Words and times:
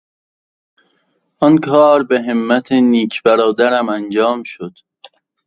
آن 1.41 1.55
کار 1.57 2.03
به 2.03 2.21
همت 2.21 2.71
نیک 2.71 3.23
برادرم 3.23 3.89
انجام 3.89 4.43
شد. 4.43 4.73